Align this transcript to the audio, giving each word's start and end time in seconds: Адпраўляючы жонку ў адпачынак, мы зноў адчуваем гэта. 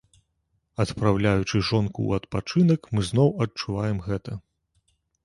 Адпраўляючы 0.83 1.61
жонку 1.69 1.99
ў 2.07 2.11
адпачынак, 2.21 2.81
мы 2.93 3.05
зноў 3.11 3.29
адчуваем 3.47 3.97
гэта. 4.07 4.31